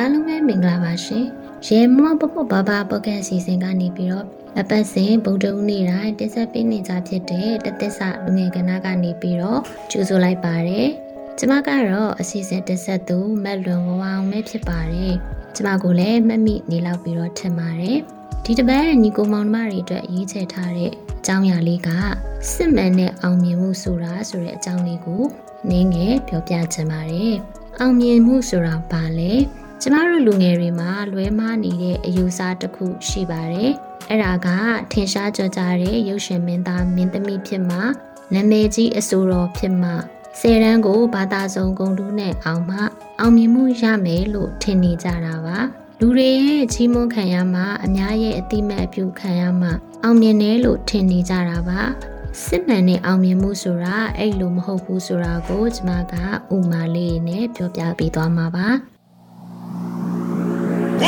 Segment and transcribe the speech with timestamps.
[0.00, 1.26] အားလုံးပဲမင်္ဂလာပါရှင်
[1.66, 4.26] ရေမမပပဘဘာပေါ့ကတ်စီစဉ်ကနေပြီးတော့
[4.60, 10.88] အပတ်စဉ်ဗုဒ္ဓဦးနေ့တိုင်းတင်ဆက်ပေးနေကြဖြစ်တဲ့တသက်ဆလူငယ်ကနာကနေပြီးတော့ကြိုဆိုလိုက်ပါတယ်
[11.38, 15.14] ကျမကတော့အစီအစဉ်တင်ဆက်သူမက်လွန်ဝဝအောင်ပဲဖြစ်ပါတယ်
[15.54, 17.98] ကျမကိုလည်းမှတ်မိနေလောက်ပြီးတော့ထင်ပါတယ်
[18.44, 20.94] ဒီတပတ်ညီကိုမောင်နှမတွေအတွက်ရေးချယ်ထားတဲ့အ
[21.26, 21.88] ကြောင်းအရာလေးက
[22.52, 25.22] စစ်မှန်တဲ့အောင်မြင်မှုဆိုတာဆိုတဲ့အကြောင်းလေးကို
[25.70, 27.34] နင်းငယ်ပြောပြချင်ပါတယ်
[27.78, 29.32] အောင်မြင်မှုဆိုတာဘာလဲ
[29.82, 33.72] ကျမတို့လူငယ်တွေမှာလွဲမှားနေတဲ့အယူဆတစ်ခုရှိပါတယ်
[34.08, 34.48] အဲ့ဒါက
[34.92, 37.78] ထင်ရှားကြော်ကြတဲ့ရုပ်ရှင်မင်းသားမင်းသမီးဖြစ်မှ
[38.34, 39.90] နာမည်ကြီးအဆိုတော်ဖြစ်မှ
[40.40, 42.78] ဆယ်တန်းကိုဘာသာစုံဂုံတူးနဲ့အောင်မှ
[43.18, 45.58] အောင်မြင်မှုရမယ်လို့ထင်နေကြတာပါ
[46.00, 49.68] လူတွေရဲ့ချီးမွမ်းခံရမှအများရဲ့အတိမတ်အပြုခံရမှ
[50.04, 51.80] အောင်မြင်တယ်လို့ထင်နေကြတာပါ
[52.44, 56.14] စစ်မှန်တဲ့အောင်မြင်မှုဆိုတာအဲ့လိုမဟုတ်ဘူးဆိုတာကိုကျွန်မက
[56.54, 58.68] ဥမာလေးနဲ့ပြောပြပေးသွားမှာပါ
[61.00, 61.02] မ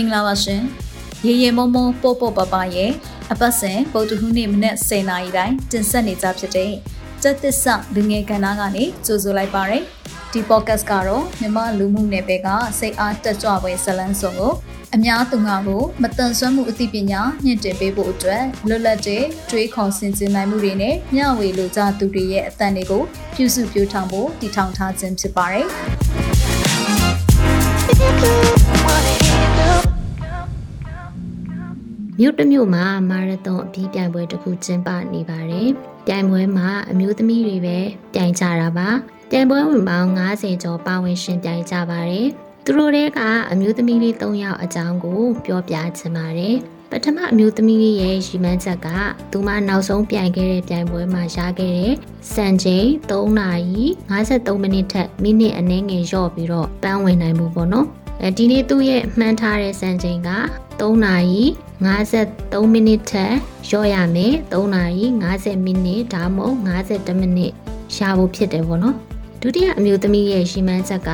[0.00, 0.62] င်္ဂလာပါရှင်
[1.26, 2.90] ရေရေမုံမုံပို့ပို့ပပရဲ့
[3.32, 6.72] အပတ်စဉ်ပုတ်တခုနေ့မနေ့10နာရီတိုင်းတင်ဆက်နေကြဖြစ်တဲ့
[7.22, 9.82] စက်သစ္စာလူငယ်ကဏ္ဍကနေကြိုဆိုလိုက်ပါရယ်
[10.32, 12.48] ဒီ podcast ကတော့မြမလူမှုနယ်ပယ်က
[12.78, 14.52] စိတ်အားတက်ကြွပွဲဇလန်းစုံကို
[14.96, 23.02] အများသူငါကိုမတန်ဆွမ်းမှုအသိပညာမြင့်တင်ပေးဖို့အတွက်လွတ်လပ်တဲ့တွေးခေါ်ဆင်ခြင်နိုင်မှုတွေနဲ့မျှဝေလိုကြသူတွေရဲ့အသံတွေကို
[23.34, 25.66] ပြုစုပြောင်းထောင်ဖို့တည်ထောင်ထားခြင်းဖြစ်ပါတယ်။
[32.18, 35.68] မြို့တစ်မြို့မှာမာရသွန်အပြီးပြိုင်ပွဲတစ်ခုကျင်းပနေပါတယ်။
[36.06, 37.78] ပြိုင်ပွဲမှာအမျိုးသမီးတွေပဲ
[38.14, 38.88] ပြိုင်ကြတာပါ။
[39.30, 42.28] ပြိုင်ပွဲဝင်ပေါင်း90ကျော်ပါဝင်ရှင်ပြိုင်ကြပါတယ်။
[42.66, 43.20] သူတို့တွေက
[43.52, 46.56] အမျိုးသမီးလေး၃ယောက်အကြောင်းကိုပြောပြချင်ပါတယ်။
[46.90, 48.88] ပထမအမျိုးသမီးလေးရဲ့ရီမန်းချက်က
[49.30, 51.94] သူမနောက်ဆုံးပြိုင်ခဲ့တဲ့ပြိုင်ပွဲမှာရခဲ့တဲ့
[52.34, 57.86] စံချိန်3နာရီ53မိနစ်ထက်မိနစ်အနည်းငယ်လျော့ပြီးတော့ပန်းဝင်နိုင်မှုပေါ့နော်။
[58.22, 60.30] အဲဒီနေ့သူ့ရဲ့မှန်းထားတဲ့စံချိန်က
[60.80, 61.42] 3နာရီ
[62.04, 63.34] 53မိနစ်ထက်
[63.68, 65.04] လျော့ရမယ်3နာရီ
[65.36, 67.52] 50မိနစ်ဒါမှမဟုတ်52မိနစ်
[67.94, 68.96] ရှာဖို့ဖြစ်တယ်ပေါ့နော်
[69.46, 71.10] ဒုတိယအမျိုးသမီးရဲ့ရှီမန်းချက်က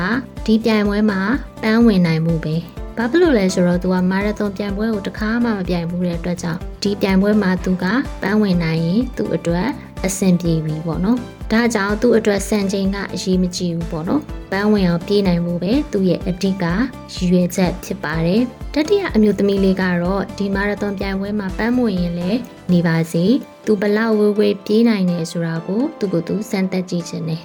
[0.47, 1.21] ဒီပြိုင်ပွဲမှာ
[1.63, 2.57] ပန်းဝင်နိုင်မှုပဲ
[2.97, 7.85] ဘာဖြစ်လို့လဲဆိုတော့သူကမာရသွန်ပြိုင်ပွဲကိုတစ်ခါမှမပြိုင်ဘူးတဲ့အတွက်ကြောင့်ဒီပြိုင်ပွဲမှာသူက
[8.23, 9.69] ပန်းဝင်နိုင်ရင်သူ့အတွက်
[10.07, 11.19] အဆင်ပြေပြီပေါ့နော်
[11.53, 18.43] ဒါကြောင့်သူ့အတွက်စံချိန်ကအရေးမကြီးဘူးပေါ့နော်ပန်းဝင်အောင်ပြေးနိုင်ဖို့ပဲသူ့ရဲ့အဓိကရည်ရွယ်ချက်ဖြစ်ပါတယ်
[18.75, 22.41] တတိယအမျိုးသမီးလေးကတော့ဒီမာရသွန်ပြိုင်ပွဲမှာပန်းမဝင်ရင်လည်း
[22.73, 23.25] နေပါစေ
[23.67, 27.43] သူဘလောက်ဝေဝေပြေးနိုင်တယ်ဆိုတာကိုသူကသူစမ်းသပ်ကြည့်ခြင်းနဲ့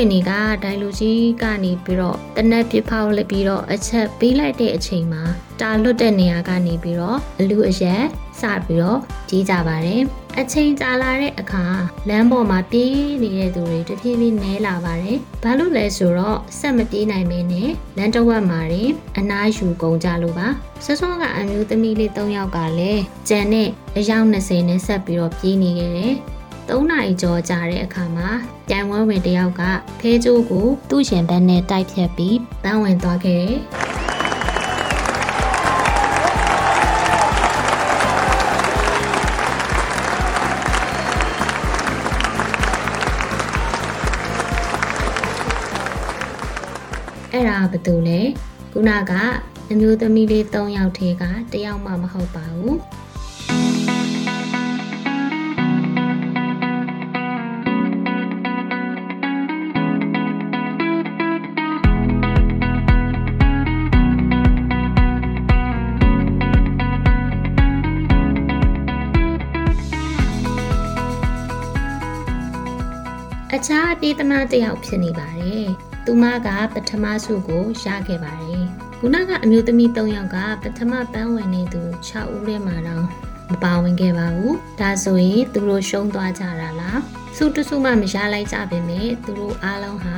[0.00, 0.32] ဝင်တွေက
[0.64, 5.22] ဒိုင်လူကြီးကနေပြီးတော့တနက်ပြဖောက်လိုက်ပြီးတော့အချက်ပေးလိုက်တဲ့အချိန်မှာ
[5.60, 8.02] တာလွတ်တဲ့နေရာကနေပြီးတော့အလူအရက်
[8.40, 8.98] စပြီးတော့
[9.30, 10.02] ကြီးကြပါတယ်
[10.38, 11.64] အချိန်ကြာလာတဲ့အခါ
[12.08, 20.48] လမ်းပေါ်မှာပြေးနေတဲ့သူတွေတဖြည်းဖြည်းနဲလာပါတယ်ဘာလို့လဲဆိုတော့ဆက်မပြေးနိုင်မင်းနဲ့လမ်းတစ်ဝက်မှာတင်အနားယူကုန်ကြလို့ပါ
[20.84, 26.14] စောစောကအမျိုးသမီးလေး၃ယောက်ကလည်းကြံနဲ့အယောက်20နဲ့ဆက်ပြီးတော့ပြေးနေခဲ့တယ်
[26.70, 28.28] 3နာရီကျော်ကြာတဲ့အခါမှာ
[28.68, 29.62] ပြိုင်ပွဲဝင်တယောက်က
[30.00, 33.58] ဖဲကျိုးကိုသူ့ရှင်ဘက်နဲ့တိုက်ဖြတ်ပြီးပန်းဝင်သွားခဲ့တယ်။
[47.32, 48.20] အဲ့ဒါဘာတူလဲ
[48.72, 49.12] ခုနက
[49.70, 52.76] အမျိုးသမီးလေး၃ယောက်ထဲကတယောက်မှမဟုတ်ပါဘူး
[73.62, 75.66] အခြားအပြေးသမားတစ်ယောက်ဖြစ်နေပါတယ်။
[76.06, 78.64] သူမကပထမဆုကိုရခဲ့ပါတယ်။
[78.98, 83.06] ခုနကအမျိုးသမီး၃ယောက်ကပထမပန်းဝင်နေသူ6ဦးထဲမှာတော့
[83.50, 86.98] မပါဝင်ခဲ့ပါဘူး။ဒါဆိုရင်သူတို့ရှုံးသွားကြတာလား။
[87.36, 90.16] ဆုတဆုမှမရလိုက်ကြပေမဲ့သူတို့အားလုံးဟာ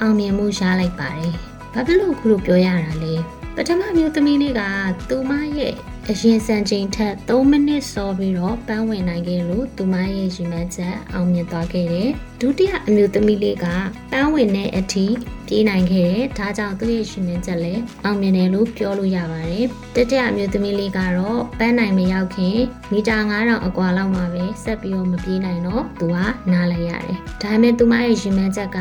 [0.00, 1.34] အောင်မြင်မှုရလိုက်ပါတယ်။
[1.74, 3.14] ဘာဖြစ်လို့ခုလိုပြောရတာလဲ
[3.56, 4.62] ပထမမျိုးသမီးလေးက
[5.08, 5.74] သူမရဲ့
[6.10, 12.10] အရင်စံချိန်ထက်3မိနစ်စောပြီးတော့ပန်းဝင်နိုင်ခဲ့လို့သူမရဲ့ရည်မှန်းချက်အောင်မြင်သွားခဲ့တယ်။
[12.40, 13.66] ဒုတိယအမျိုးသမီးလေးက
[14.12, 15.06] ပန်းဝင်တဲ့အထိ
[15.46, 19.66] ပြေးနိုင်ခဲ့တယ်။ဒါကြောင့်သူ့ရဲ့ရည်မှန်းချက်လည်းအောင်မြင်တယ်လို့ပြောလို့ရပါတယ်။
[19.96, 22.58] တတိယအမျိုးသမီးလေးကတော့ပန်းနိုင်မရောက်ခင်
[22.92, 26.16] မီတာ9000အကွာလောက်မှာပဲဆက်ပြီးတော့မပြေးနိုင်တော့သူက
[26.52, 28.78] နားလိုက်ရတယ်။ဒါပေမဲ့သူမရဲ့ရည်မှန်းချက်က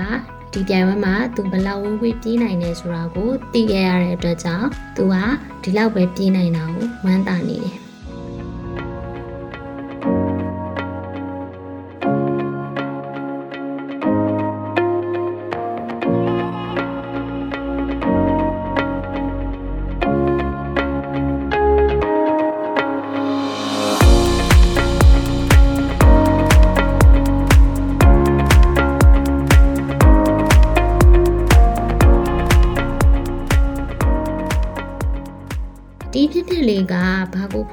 [0.53, 4.67] ဒီပြိုင်ပွဲမှာသူဘလောက်ဝေးဝေးပြေးနိုင်တယ်ဆိုတာကိုသိခဲ့ရတဲ့အတွက်ကြောင့်
[4.97, 5.15] သူက
[5.63, 7.82] ဒီလောက်ပဲပြေးနိုင်တာကိုဝမ်းသာနေတယ်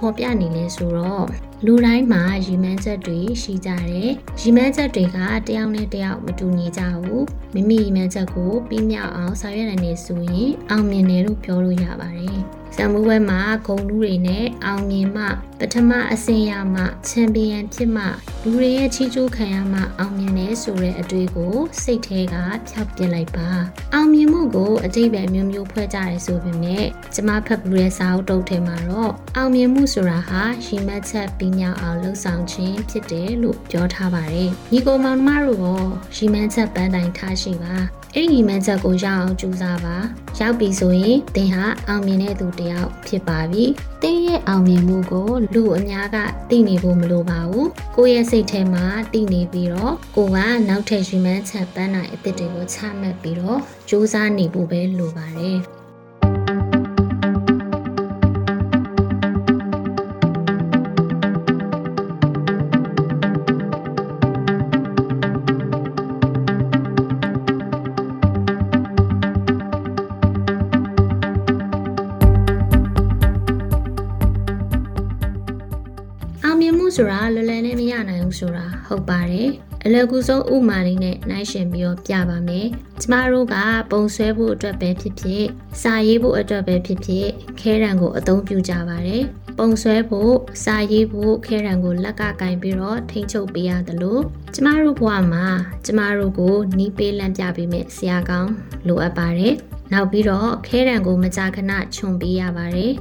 [0.00, 1.26] ဖော်ပြနေလဲဆိုတော့
[1.64, 4.10] လူတိုင်းမှာရည်မှန်းချက်တွေရှိကြတယ်
[4.40, 5.18] ရည်မှန်းချက်တွေက
[5.48, 7.24] တယောက်နဲ့တယောက်မတူညီကြဘူး
[7.54, 15.24] မိမိရည်မှန်းချက်ကိုပြီးမြောက်အောင်ဆောင်ရွက်နိုင်နေဆိုရင်အောင်မြင်တယ်လို့ပြောလို့ရပါတယ် ဇံမိုးဘဲမှာဂုံလူတွေနဲ့အောင်မြင်မှ
[15.58, 18.04] ပထမအဆင့်ရမှချန်ပီယံဖြစ်မှ
[18.42, 22.34] လူတွေရဲ့ချီးကျူးခံရမှအောင်မြင်တယ်ဆိုတဲ့အတွေ့ကို စိတ်ထဲက
[22.68, 23.48] ဖျောက်ပြစ်လိုက်ပါ
[23.94, 26.84] အောင်မြင်မှုကိုအတိတ်ပဲမျိုးမျိုးဖွဲ့ကြရဲဆိုပေမဲ့
[27.14, 35.82] ကျမဖတ်ပူတဲ့စာအုပ်တုပ်ထဲမှာတော့အောင်မြင်မှုဆိုတာဟာရီမတ်ချက်ပြီးမြောက်အောင်လှုပ်ဆောင်ခြင်းဖြစ်တယ်လို့ပြောထားပါတယ်ညီကိုမောင်နှမတို့ရော
[36.16, 37.76] ရီမတ်ချက်ပန်းတိုင်ထားရှိပါ
[38.14, 39.96] အဲ့ဒီမှန်ချက်ကိုရအောင်ကြိုးစားပါ
[40.38, 43.64] ရောက်ပြီဆိုရင်သင်ဟာအောင်မြင်တဲ့သူတစ်ယောက်ဖြစ်ပါပြီ
[44.02, 46.16] သင်ရဲ့အောင်မြင်မှုကိုလူအများက
[46.50, 55.79] သိနေဖို့မလိုပါဘူးကိုယ့်ရဲ့စိတ်ထဲမှာသိနေပြီးတော့ကိုကနောက်ထပ်ရီမန်ချက်ပန်းနိုင်အသစ်တွေကိုချမှတ်ပြီးတော့စူးစမ်းနေဖို့ပဲလိုပါတယ်
[79.50, 82.66] ပါတယ်အလကူဆုံးဥမာလေးနဲ့နိုင်ရှင်ပြီးတော့ပြပါမယ်
[83.00, 83.56] ကျမတို့က
[83.90, 85.44] ပုံဆွဲဖို့အတွက်ပဲဖြစ်ဖြစ်
[85.82, 87.26] စာရေးဖို့အတွက်ပဲဖြစ်ဖြစ်
[87.60, 89.22] ခဲရန်ကိုအသုံးပြုကြပါတယ်
[89.58, 94.22] ပုံဆွဲဖို့စာရေးဖို့ခဲရန်ကိုလက်ကကင်ပြီးတော့ထိန်းချုပ်ပေးရတယ်လို့
[94.54, 95.46] ကျမတို့ဘဝမှာ
[95.84, 98.50] ကျမတို့ကိုနီးပေးလန့်ပြပေးမဲ့ဆရာကောင်း
[98.86, 99.54] လိုအပ်ပါတယ်
[99.92, 102.92] နောက်ပြီးတော့ခဲရန်ကိုမကြာခဏခြုံပေးရပါတယ်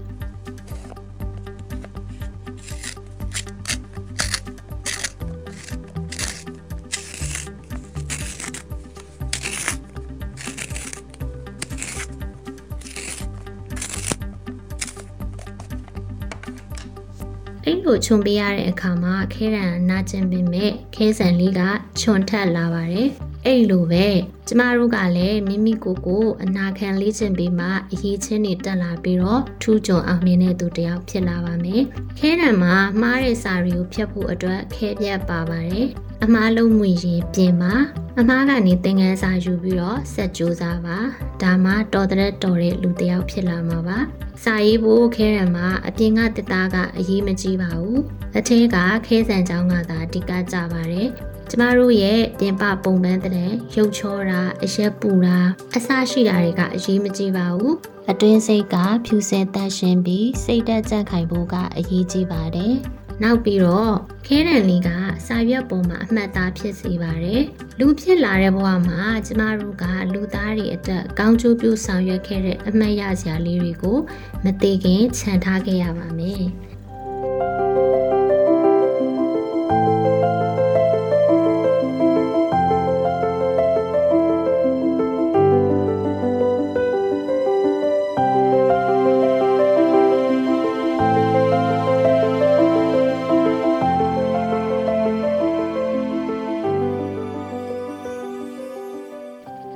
[17.89, 21.61] အဲ့လိုခြုံပေးရတဲ့အခါမှာခဲရန်နာကျင်ပင်မဲ့ခဲဆန်လေးက
[21.99, 23.09] ခြုံထက်လာပါတယ်
[23.45, 24.07] အဲ့လိုပဲ
[24.47, 31.83] ကျမတို့ကလည်းမိမိကိုယ်ကိုအနာခံလေးခြင်းပေးမှအရေးချင်းတွေတက်လာပြီးတော့ထူးချွန်အောင်မြင်တဲ့သူတစ်ယောက်ဖြစ်လာပါမယ်
[32.19, 35.87] ခဲရန်မှာမှားတဲ့စာတွေကိုဖြတ်ဖို့အတွက်ခဲပြတ်ပါပါတယ်
[36.23, 37.73] အမားလုံးမွေရင်ပြင်ပါ
[38.19, 40.97] အမားကနေသင်ခန်းစာယူပြီးတော့ဆက်ကြိုးစားပါ
[41.41, 43.97] ဒါမှတော်တဲ့တော်တဲ့လူတစ်ယောက်ဖြစ်လာမှာပါ
[44.43, 48.01] စာရေးဖို့ခဲရံမှာအပြင်ကတစ်သားကအရေးမကြီးပါဘူး
[48.37, 48.77] အထက်က
[49.07, 51.09] ခဲဆန်ချောင်းကသာအဓိကကြပါတယ်
[51.49, 55.37] ကျမတို့ရဲ့ပြင်ပပုံပန်းတဲ့ရုပ်ချောတာအရက်ပူတာ
[55.75, 57.75] အစရှိတာတွေကအရေးမကြီးပါဘူး
[58.11, 58.75] အတွင်းစိတ်က
[59.05, 62.75] ဖြူစဲတန့်ရှင်းပြီးစိတ်တက်ကြန့်ခိုင်ဖို့ကအရေးကြီးပါတယ်
[63.23, 64.89] နောက်ပြီးတော့ခဲရန်လေးက
[65.27, 67.41] စာရွက်ပေါ်မှာအမှတ်သားဖြစ်စေပါတယ်။
[67.79, 73.97] လူဖြစ်လာတဲ့ဘဝမှာကျမတို့ကလူသားတွေအတွက်ကောင်းကျိုးပြုဆောင်ရွက်ခဲ့တဲ့အမှတ်ရစရာလေးတွေကို
[74.43, 76.43] မသေးခင်ခြံထားခဲ့ရပါမယ်။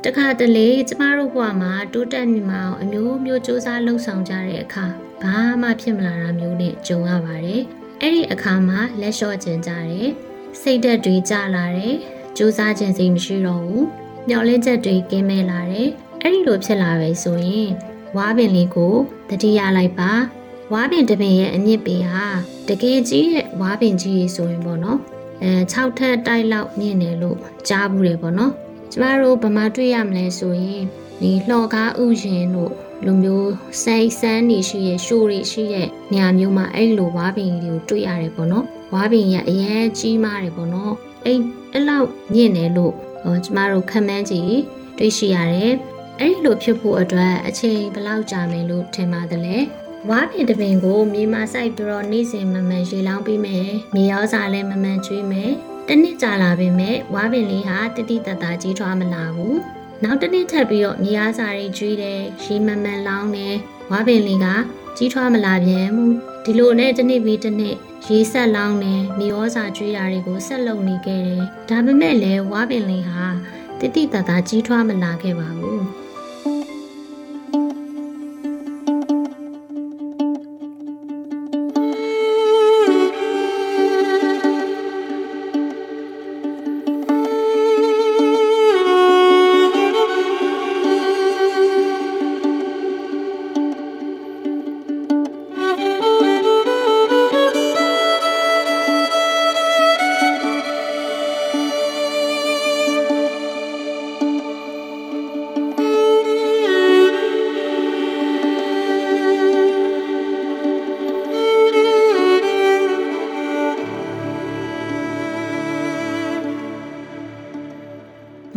[0.08, 4.86] တခါတလေကျမတို့ဘဝမှာတိုးတက်မြင့်မအောင်အမျိုးမျိုးစူးစမ်းလှုပ်ဆောင်ကြတဲ့အခါ
[5.24, 7.62] ဘာမှဖြစ်မလာတာမျိုးနဲ့ကြုံရပါတယ်။
[8.02, 10.10] အဲ့ဒီအခါမှာလက်လျှော့ကျင်ကြတယ်။
[10.62, 11.96] စိတ်ဓာတ်တွေကျလာတယ်။
[12.38, 13.84] စူးစမ်းခြင်းစိတ်မရှိတော့ဘူး။
[14.28, 15.90] မျောလင့်ချက်တွေကင်းမဲ့လာတယ်။
[16.22, 17.70] အဲ့ဒီလိုဖြစ်လာပဲဆိုရင်
[18.18, 18.96] ဝါပင်လေးကို
[19.30, 20.12] တတိယလိုက်ပါ။
[20.74, 22.26] ဝါပင်တစ်ပင်ရဲ့အမြင့်ပေဟာ
[22.68, 25.00] တကယ်ကြီးတဲ့ဝါပင်ကြီးရေဆိုရင်ပေါ့နော်။
[25.44, 28.54] အဲ6ထပ်တိုက်လောက်မြင့်တယ်လို့ကြားဘူးတယ်ပေါ့နော်။
[28.94, 30.84] ကျမတို့ဗမာတွေ့ရမလဲဆိုရင်
[31.22, 32.72] ဝဒီလှော်ကားဥရင်တို့
[33.06, 33.52] လူမျိုး
[33.84, 40.94] စိုက်စမ်းနေရှိရဲ့ရှိုးတွေရှိရဲ့နေရာမျိုးမှာအဲ့လိုဝါပင်တွေကိုတွေ့ရတယ်ပေါ့နော်ဝါပင်ရဲ့အရင်ကြီးမားတယ်ပေါ့နော်
[41.26, 41.40] အဲ့
[41.74, 44.56] အဲ့လောက်ညင့်တယ်လို့ဟောကျမတို့ခံမှန်းကြည့်
[44.98, 45.74] တွေ့ရှိရတယ်
[46.20, 49.58] အဲ့လိုဖြစ်ဖို့အတွက်အချိန်ဘယ်လောက်ကြာမယ်လို့ထင်ပါတယ်လဲ
[50.10, 55.52] ဝါပင်တစ်ပင်ကိုမြေမှာစိုက်ပြီးတော့နေ့စဉ်မမှန်ရေလောင်းပြီးမယ်မြေရောစာလည်းမမှန်ကျွေးမယ်
[55.88, 59.58] တနစ်ကြာလာပေမဲ့ဝါပင်လေးဟာတိတိတတ်တာကြီးထွားမလာဘူး
[60.04, 63.56] နောက်တစ်နေ့ထပ်ပြီးတော့မြေအားစာတွေကျွေးတယ်ရေမမှန်လောင်းတယ်
[63.92, 64.48] ဝါပင်လေးက
[64.98, 66.13] ကြီးထွားမလာပြန်ဘူး
[66.46, 67.75] ဒီလိုနဲ့တစ်နေ့ပြီးတစ်နေ့
[68.08, 73.25] ရေဆက်လောင်းတယ်မြေဩစာကျွေးတာတွေကိုဆက်လုပ်နေခဲ့တယ်ဒါပေမဲ့လည်းဝါပင်လေးဟာ
[73.80, 76.03] တိတိတတ်တာကြီးထွားမလာခဲ့ပါဘူး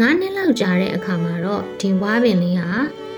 [0.00, 2.70] ငါးနှစ်လောက်ကြာတဲ့အခါမှာတော့ဒီဝါပင်လေးဟာ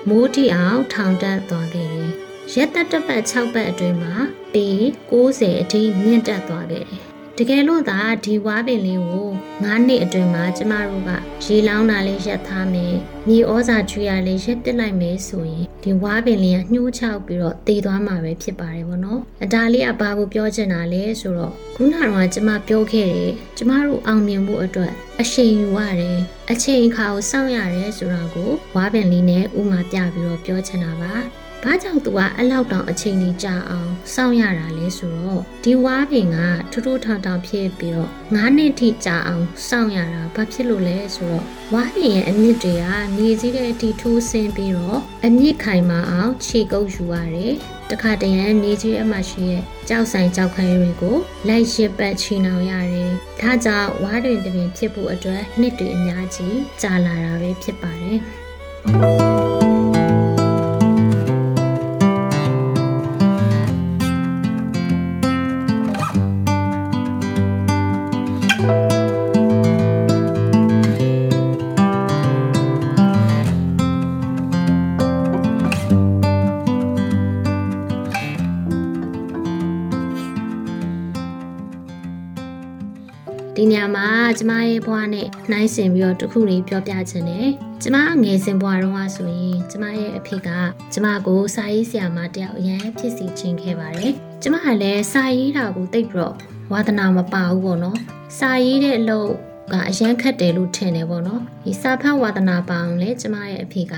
[0.09, 2.11] မိုးတိအောင်ထောင်တက်သွားခဲ့တယ်။
[2.55, 4.15] ရက်သက်တစ်ပတ်6ပတ်အတွင်းမှာ
[4.55, 4.67] ပေ
[5.13, 7.03] 60အထိမြင့်တက်သွားခဲ့တယ်။
[7.37, 9.31] တကယ်လို့သာဒီဝါပင်လေးကို
[9.65, 11.11] 9နှစ်အတွင်းမှာကျမတို့က
[11.45, 12.95] ရေလောင်းတာလေးရက်ထားမယ်။
[13.29, 26.19] မြေဩဇာကျွေးရလေးရက်ပစ်လိုက်မယ်ဆိုရင်ဒီဝါပင်လေးကညှိုးချောက်ပြီးတော့တည်သွားမှာပဲဖြစ်ပါတယ်ဗောနော်။အတားလေးကဘာကိုပြောချင်တာလဲဆိုတော့ခုနကတော့ကျမပြောခဲ့တယ်။ကျမတို့အောင်မြင်ဖို့အတွက်အရှိန်ယူရတယ်။
[26.51, 31.15] အချိန်အခါကိုစောင့်ရတယ်ဆိုတာကိုဝါပင်လေးနဲ့ဥမာပြပြီးတော့ပြောချင်တာပါ။
[31.65, 36.37] ဘာကြောင့်သူကအလောက်တောင်အချိန်ကြီးကြာအောင်စောင့်ရတာလဲဆိုတော့ဒီဝါပင်က
[36.73, 42.85] ထူးထူးထောင်ထောင်ဖြစ်ပြီးတော့9နှစ်ထိကြာအောင်စောင့်ရတာဘာဖြစ်လို့လဲဆိုတော့ဝါပင်ရဲ့အမြင့်တွေက
[43.17, 47.55] မြေကြီးတဲ့အထိထိုးဆင်းပြီးတော့အမြင့်ခိုင်မာအောင်ခြေကုပ်ယူရတယ်
[47.91, 51.17] တခါတရံမြေကြီးအမှရှိရဲ့ကြောက်ဆိုင်ကြောက်ခိုင်းတွေကို
[51.49, 58.19] လိုက်ရစ်ပတ်ချီနှောင်ရတယ်။ဒါကြောင့်ဝါတွင်တပင်ဖြစ်ဖို့အတွက်နှစ်တွေအများကြီးကြာလာတာပဲဖြစ်ပါတယ်။
[83.61, 87.49] ဒီညမှာကျမရဲ့ဘဝနဲ့နှိုင်းဆင်ပြီးတော့တခုလေးပြောပြချင်တယ်။
[87.83, 90.49] ကျမငယ်စဉ်ဘဝတုန်းကဆိုရင် ကျမရဲ့အဖေက
[90.93, 94.13] ကျမကိုစာရေးဆရာမတယောက်အရန်ဖြစ်စီခြင်းခဲ့ပါတယ်။
[94.43, 96.35] ကျမကလည်းစာရေးတာကိုတိတ်ပြီးတော့
[96.73, 97.99] ဝါသနာမပါဘူးပေါ့နော်။
[98.39, 99.31] စာရေးတဲ့အလုပ်
[99.73, 103.95] ကအရန်ခက်တယ်လို့ထင်တယ်ပေါ့နော်။ဒီစာဖတ်ဝါသနာပါအောင်လဲကျမရဲ့အဖေက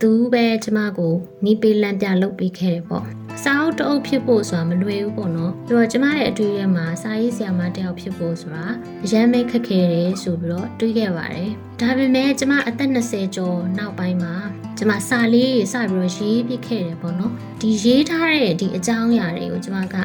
[0.00, 1.12] သူပဲကျမကို
[1.44, 3.04] နီးပေးလန့်ပြလုပ်ပေးခဲ့တယ်ပေါ့
[3.42, 8.66] စာအုပ်တအုပ်ဖြစ်ဖို့ဆိုတာမလွယ်ဘူးပေါ့နော်ပြီးတော့ကျမရဲ့အတွေ့အကြုံမှာစာရေးဆရာမတယောက်ဖြစ်ဖို့ဆိုတာ
[9.04, 14.34] အရန်မဲခက်ခဲတယ်ဆိုပြီးတော့တွေးခဲ့ပါတယ်ဒါပေမဲ့ကျမအသက်20ကျော်နောက်ပိုင်းမှာ
[14.78, 19.96] ကျမစာလေးစပြီးတော့ရေးပြခဲ့တယ်ပေါ့နော်ဒီရေးထားတဲ့ဒီအကြောင်းအရာတွေကိုကျမက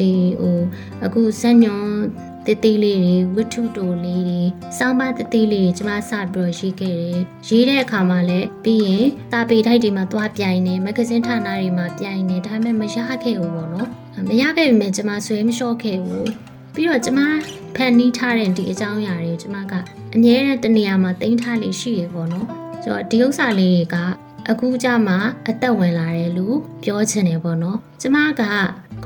[0.00, 0.58] ဒီဟို
[1.04, 1.86] အခုဇက်ညွန်
[2.46, 4.40] တတိလေးတွေဝတ္ထုတိုလေးတွေ
[4.78, 13.88] စောင်းပါတတိလေးတွေကျမစပြီးတော့ရေးခဲ့တယ်ရေးတဲ့အခါမှာလည်းပြီးရင်တာပေထိုက်တွေမှာသွားပြိုင်နေမဂ္ဂဇင်းဌာနတွေမှာပြိုင်နေဒါပေမဲ့မရခဲ့ဘူးပေါ့နော်
[14.28, 16.28] မရခဲ့ပေမဲ့ကျမဆွဲမလျှော့ခဲ့ဘူး
[16.74, 17.20] ပြီးတော့ကျမ
[17.76, 19.72] ဖန်နီးထားတဲ့ဒီအကြောင်းအရာတွေကိုကျမက
[20.14, 22.46] အမြဲတမ်းတနေရာမှာတင်ထားလေးရှိရပေါ့နော်
[22.82, 23.96] ဆိုတော့ဒီဥစ္စာလေးတွေက
[24.50, 28.42] အခုကြမှာအသက်ဝင်လာတယ်လို့ပြောချင်တယ်ပေါ့နော်ကျမက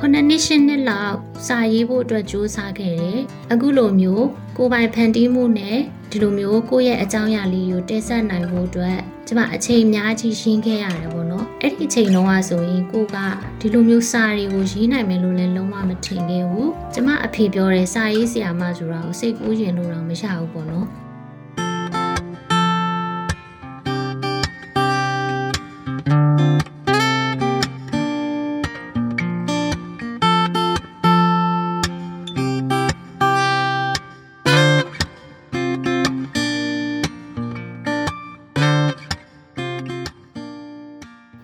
[0.03, 1.17] ခုနှစ်နှစ်ရှစ်နှစ်လောက်
[1.47, 3.21] စာရေးဖို့အတွက်ကြိုးစားခဲ့တယ်
[3.53, 4.27] အခုလိုမျိုး
[4.57, 5.79] ကိုယ်ပိုင်ဖန်တီးမှုနဲ့
[6.11, 13.17] ဒီလိုမျိုးကိုယ့်ရဲ့အကြောင်းအရာလေးကိုတင်ဆက်နိုင်ဖို့အတွက်ကျမအချိန်အများကြီးရှင်းခဲ့ရတယ်ပေါ့နော်အဲ့ဒီအချိန်တုန်းကဆိုရင်ကိုက
[13.61, 20.87] ဒီလိုမျိုးစာတွေကိုရေးနိုင်မယ်လို့လည်းလုံးဝမထင်ခဲ့ဘူးကျမအဖေပြောတဲ့စာရေးဆရာမဆိုတာကိုစိတ်ကူးရင်လို့တော့မရဘူးပေါ့နော်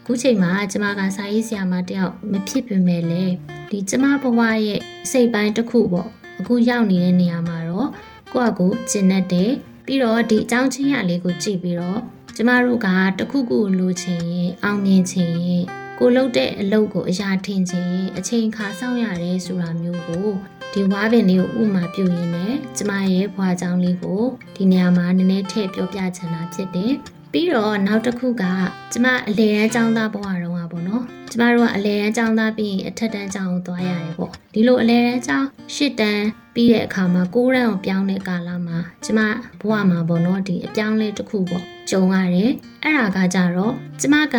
[0.09, 3.35] ခုချိန်မှာကျမကစာရေးဆရာမတယောက်မဖြစ်ပေမဲ့လည်း
[3.71, 6.09] ဒီကျမဘဝရဲ့စိတ်ပိုင်းတစ်ခုပေါ့
[6.41, 7.89] အခုရောက်နေတဲ့နေရာမှာတော့
[8.33, 9.53] ကိုယ့်အကူကျင့်တတ်တယ်
[9.87, 12.01] ပြီးတော့ဒီအကြောင်းချင်းရလေးကိုကြည့်ပြီးတော့
[12.37, 15.65] ကျမတို့ကတခုခုလိုချင်ရင်အောင်မြင်ချင်ရင်
[15.99, 20.29] ကိုလုပ်တဲ့အလုပ်ကိုအရာထင်ချင်ရင်အချိန်ခါစောင့်ရတယ်ဆိုတာမျိုးကို
[20.73, 24.23] ဒီဝါပင်လေးကိုဥမာပြုရင်းနဲ့ကျမရဲ့ဘွားကြောင်းလေးကို
[24.57, 26.95] ဒီနေရာမှာနည်းနည်းထည့်ပြောပြချင်တာဖြစ်တယ်
[27.39, 28.45] ပြီးတော့နောက်တစ်ခုက
[28.93, 36.25] ကျမအလေရန်ចောင်းသားဘဝတုန်းကပေါ့နော်ကျမတို့ကအလဲတန်းကျောင်းသားပြီးရင်အထက်တန်းကျောင်းကိုသွားရတယ်ပေါ့ဒီလိုအလဲတန်းကျောင်း၈တန်း
[36.57, 39.21] ပြီးတဲ့အခါမှာ9တန်းကိုပြောင်းတဲ့ကာလမှာကျမ
[39.61, 42.53] ဘဝမှာပေါ့နော်ဒီအပြောင်းလဲတစ်ခုပေါ့ကြုံရတယ်
[42.85, 44.37] အဲ့ဒါကကြတော့ကျမက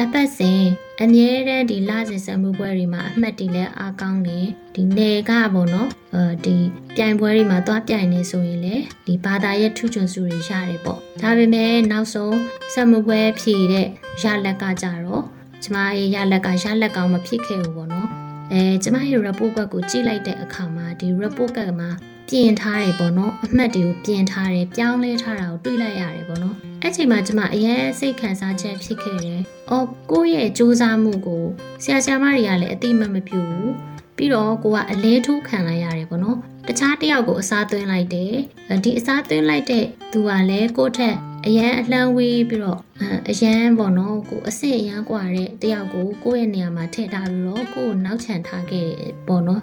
[0.00, 0.62] အပတ်စဉ်
[1.02, 6.56] အမြဲတမ်းဒီလစဉ်စံမှုပွဲတွေမှာအမှတ်တည်လဲအားကောင်းတယ်ဒီနေကပေါ့နော်အဲဒီ
[6.96, 8.74] ပြိုင်ပွဲတွေမှာသွားပြိုင်နေဆိုရင်လေ
[9.06, 12.36] ဒီဘာသာရဲ့ထူးချွန်စုတွေရတယ်ပေါ့ဒါပေမဲ့နောက်ဆုံး
[12.74, 13.86] စံမှုပွဲဖြည့်တဲ့
[14.22, 15.24] ရလက်ကကြတော့
[15.62, 21.90] ကျမရဲ့ရလက်ကရလက်ကောင်မဖြစ်ခဲ့ဘူးပေါ့နော် အဲကျမရဲ့ report card ကိုကြည့်လိုက်တဲ့အခါမှာဒီ report card မှာ
[22.28, 29.40] ပြင်ထားတယ်ပေါ့နော်အမှတ်တွေကိုပြင်ထားတယ်ပြောင်းလဲထားတာကိုတွေးလိုက်ရတယ်ပေါ့နော်အဲ့ချိန်မှာကျမအရင်စိတ်ခံစားချက်ဖြစ်ခဲ့တယ်။
[29.70, 31.44] အော်ကိုယ့်ရဲ့စူးစမ်းမှုကို
[31.82, 33.68] ဆရာဆရာမတွေကလည်းအတိမတ်မပြုဘူး။
[34.16, 36.36] ပြီးတော့ကိုကအလဲထိုးခံလိုက်ရတယ်ပေါ့နော်။
[36.68, 38.32] တခြားတယောက်ကိုအစားသွင်းလိုက်တယ်။
[38.84, 42.81] ဒီအစားသွင်းလိုက်တဲ့သူကလည်းကိုယ့်ထက် အရန်အလှမ်းဝေးပြီးတော့
[43.29, 48.89] အရန်ပေါ့နော်ကိုအစ်စ်အရန်กว่าတဲ့တယောက်ကိုကိုယ့်ရဲ့နေရာမှာထည့်ထားပြီးတော့ကိုကိုနောက်ချန်ထားခဲ့
[49.27, 49.61] ပေါ့နော်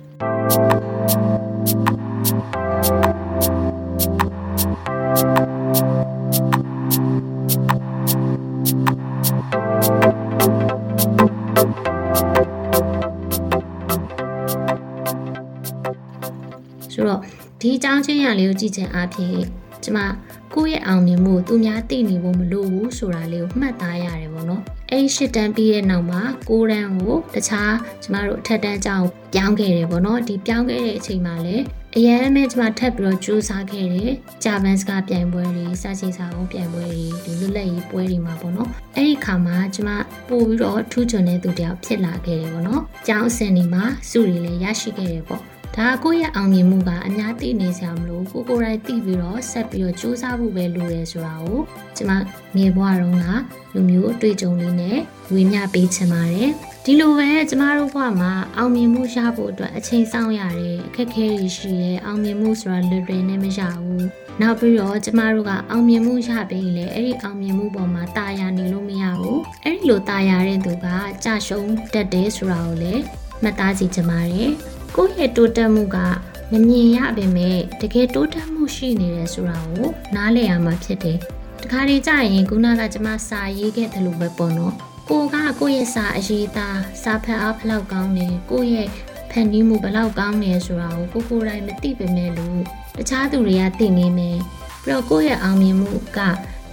[16.92, 17.20] ဆိုတော့
[17.60, 19.38] ဒီအကြောင်းချင်းရလေးကိုကြည့်ချင်အားဖြင့်
[19.87, 19.99] ကျမ
[20.53, 31.63] ကိုယ့်ရဲ့အောင်မြင်မှုသူများသိနေဖို့မလိုဘူးဆိုတာလေးကိုမှတ်သားရတယ်ပေါ့နော်အဲ့ရှစ်တန်းပြီးတဲ့နောက်မှာကိုရန်ကိုတခြားကျမတို့အထက်တန်းကျောင်းပြောင်းခဲ့တယ်ပေါ့နော်ဒီပြောင်းခဲ့တဲ့အချိန်မှာလည်း
[31.97, 34.11] အရန်မဲ့ကျမထပ်ပြီးတော့ကြိုးစားခဲ့တယ်
[34.43, 39.89] ဂျာဗန်စကပြိုင်ပွဲတွေစာချေစာအုပ်ပြိုင်ပွဲတွေဒီလွတ်လပ်ရေးပွဲတွေမှာပေါ့နော်အဲ့ဒီခါမှာကျမ
[40.29, 51.59] ပို့ပြီးတော့ထူးချွန်တဲ့သူတယောက်ဖြစ်လာခဲ့တယ်ပေါ့နော်ကျောင်းအဆင့်တွေမှာစုတွေလည်းရရှိခဲ့တယ်ပေါ့ ဒါကိုယ့်ရဲ့အောင်မြင်မှုကအများသိနေစရာမလိုကိုကိုယ်တိုင်သိပြီးတော့ဆက်ပြီးတော့စူးစမ်းဖို့ပဲလိုရဲဆိုတာကို
[51.97, 52.11] ကျွန်မ
[52.55, 53.25] ငယ်ဘဝတုန်းက
[53.73, 54.97] လူမျိုးအတွေ့အကြုံလေးနဲ့
[55.33, 56.49] ဝေမျှပေးချင်ပါတယ်
[56.85, 64.07] ဒီလိုပဲကျမတို့ဘဝမှာအောင်မြင်မှုရဖို့အတွက်အချိန်စောင့်ရတယ်အခက်အခဲတွေရှိရဲအောင်မြင်မှုဆိုတာလွယ်လွယ်နဲ့မရဘူး
[64.41, 70.87] နောက်ပြီးတော့ကျမတို့ကအောင်မြင်မှုရပြီးလေအဲ့ဒီအောင်မြင်မှုပေါ်မှာတာယာနေလို့မရဘူးအဲ့ဒီလိုတာယာတဲ့သူက
[71.23, 73.03] ကြရှုံးတတ်တယ်ဆိုတာကိုလည်း
[73.43, 74.51] မှတ်သားစီချင်ပါတယ်
[74.95, 75.97] ကိုယ့်ရဲ့တိုးတက်မှုက
[76.51, 81.17] မမြင်ရပေမဲ့တကယ်တိုးတက်မှုရှိနေတယ်ဆိုတာကိုနားလည်ရမှာဖြစ်တယ်။
[81.61, 84.73] တခါတည်းကြာရင်ခုနကကျမစာရေးခဲ့တယ်လို့ပဲပေါ့နော်။
[85.09, 88.89] ကိုကကိုယ့်ရဲ့စာအရေးသားစာဖတ်အားဘလောက်ကောင်းတယ်ကိုယ့်ရဲ့
[89.31, 92.59] ဖန်တီးမှုဘလောက်ကောင်းတယ်ဆိုတာကိုကိုကိုယ်တိုင်မသိပေမဲ့လို့
[92.97, 94.37] တခြားသူတွေကသိနေမယ်။
[94.83, 96.19] ပြီးတော့ကိုယ့်ရဲ့အောင်မြင်မှုက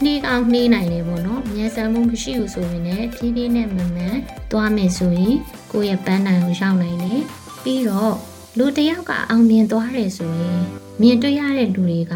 [0.03, 4.17] နှေးကောင်းနှေးနိုင်တယ်ပေါ့နော်။မျက်စံမှုမရှိဘူးဆိုရင်လည်းဖြည်းဖြည်းနဲ့မမှန်
[4.51, 5.37] သွားမယ်ဆိုရင်
[5.73, 7.23] ကိုယ့်ရဲ့ပန်းတိုင်ကိုရောက်နိုင်တယ်။
[7.65, 8.15] ပြီးတော့
[8.59, 10.61] လူတယောက်ကအောင်မြင်သွားတယ်ဆိုရင်
[11.01, 12.15] မြင်တွေ့ရတဲ့လူတွေက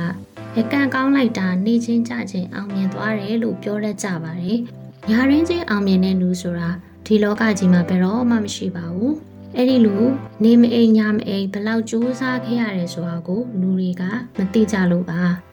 [0.57, 4.59] ရကန်ကောင်းလိုက်တာနေချင်းကြချင်းအောင်မြင်သွားတယ်လို့ပြောတတ်ကြပါတယ်။
[5.11, 6.71] ညာရင်းချင်းအောင်မြင်တဲ့လူဆိုတာ
[7.07, 9.13] ဒီလောကကြီးမှာဘယ်တော့မှမရှိပါဘူး။
[9.57, 9.97] အဲ့ဒီလူ
[10.43, 14.03] နေမအိမ်ညာမအိမ်ဘလောက်ကြိုးစားခဲ့ရတယ်ဆိုတာကိုလူတွေက
[14.37, 15.23] မသိကြလို့ပါ။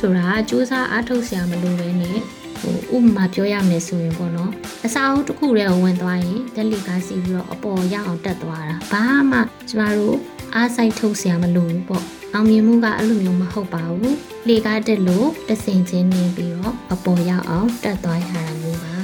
[0.00, 2.18] ဆိုတာစူးစမ်းအားထုတ်စရာမလိုပဲနဲ့
[2.60, 4.50] ဟိုဥပမာပြောရမယ်ဆိုရင်ပေါ့နော်
[4.84, 10.16] အစာအုပ်တစ်ခုတည်းဝင်သွားရင်ဓလီကားစီပြီးတော့အပေါ်ရအောင်တက်သွားတာဘာမှကျမတို့
[10.54, 14.16] အားစိုက်ထုတ်စရာမလိုဘူးပေါ့အောင်မြင်မှုကအဲ့လိုမျိုးမဟုတ်ပါဘူး
[14.48, 18.94] လေကားတက်လို့တဆင်ချင်းနေပြီးတော့အပေါ်ရောက်အောင်တက်သွားရတာမျိုးပါ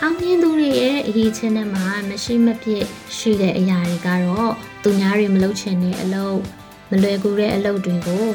[0.00, 2.84] အောင်မြင်သူတွေရဲ့အရေးချင်းထဲမှာမရှိမဖြစ်
[3.16, 4.52] ရှိတဲ့အရာတွေကတော့
[4.82, 6.38] သူများတွေမလုပ်ချင်တဲ့အလုပ်
[6.90, 8.26] မလွယ်ကူတဲ့အလုပ်တွေကို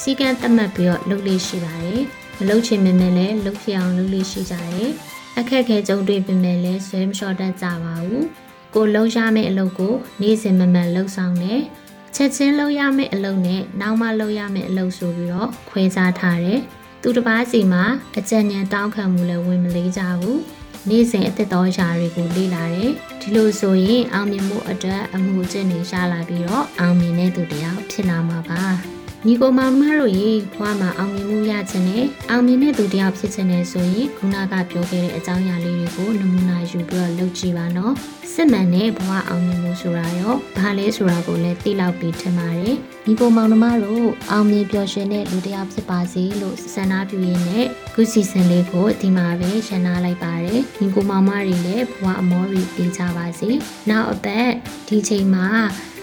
[0.00, 2.00] စီကံသတ်မှတ်ပြီးတော့လုပ်လို့ရှိပါတယ်။
[2.38, 4.90] မလုပ်ချင်မင်းလည်းလုပ်ဖြစ်အောင်လုပ်လို့ရှိကြတယ်။
[5.38, 8.24] အခက်ခဲကြုံတွေ့ပေမဲ့လည်းဆွဲမလျှော့တတ်ကြပါဘူး။
[8.74, 11.60] ကိုလုံးရမယ့်အလုပ်ကိုနေ့စဉ်မမှန်လုပ်ဆောင်တယ်။
[12.14, 16.60] ချက်ချင်းလုပ်ရမယ့်အလုပ်နဲ့နောက်မှလုပ်ရမယ့်အလုပ်ဆိုပြီးတော့ခွဲခြားထားတယ်။
[17.02, 17.84] သူတစ်ပါးစီမှာ
[18.18, 20.38] အကြံဉာဏ်တောင်းခံမှုလည်းဝင်မလေးကြဘူး။
[20.88, 28.64] နေ့စဉ်အသက်တော်ရာတွေကိုလေ့လာတယ်။ဒီလိုဆိုရင်အောင်မြင်မှုအတွက်အမှုအကျင့်တွေရှားလာပြီးတော့အောင်မြင်တဲ့သူတယောက်ဖြစ်လာမှာပါ။
[29.26, 37.94] ညီကိုမောင်နှမတို့ရေဘွားမှာအောင်မြင်မှုရခြင်းနဲ့အောင်မြင်တဲ့သူတစ်ယောက်ဖြစ်ခြင်းနဲ့ဆိုရင်ခုနကပြောခဲ့တဲ့အကြောင်းအရာလေးတွေကိုနမူနာယူပြီးတော့လုပ်ကြည့်ပါနော်
[38.32, 53.50] စစ်မှန်တဲ့ဘဝအောင်မြင်မှုဆိုတာရောဘာလဲဆိုတာကိုလည်းသိလောက်ပြီးထင်ပါတယ်ညီကိုမောင်နှမတို့အောင်မြင်ပျော်ရွှင်တဲ့လူတစ်ယောက်ဖြစ်ပါစေလို့ဆန္ဒပြုရင်းနဲ့ခုစီစဉ်လေးကိုဒီမှာပဲရှင်းနာလိုက်ပါတယ်ညီကိုမောင်မတွေလည်းဘဝအမောတွေပြီးကြပါစေ
[53.90, 54.48] နောက်အသက်
[54.88, 55.46] ဒီချိန်မှာ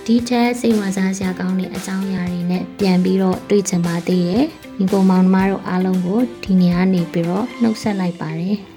[0.10, 4.46] ဒီထက်စိတ်ဝင်စားစရာကောင်းတဲ့အကြောင်းအရာတွေနဲ့ပြန်ပြီးတော့တွေ့ချင်ပါသေးတယ်။
[4.78, 8.58] ညီကိုမောင်နှမတို့အားလုံးကိုဒီနေရာနေပြီးတော့နှုတ်ဆက်လိုက်ပါတယ်။